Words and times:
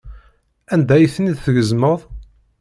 Anda 0.73 0.93
ay 0.95 1.07
ten-id-tgezmeḍ? 1.13 1.99